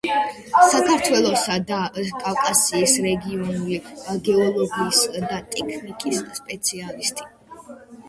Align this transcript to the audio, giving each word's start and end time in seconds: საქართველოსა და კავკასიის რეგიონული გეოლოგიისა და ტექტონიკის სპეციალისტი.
საქართველოსა 0.69 1.57
და 1.73 1.81
კავკასიის 2.23 2.97
რეგიონული 3.09 3.79
გეოლოგიისა 4.31 5.25
და 5.31 5.41
ტექტონიკის 5.55 6.27
სპეციალისტი. 6.43 7.35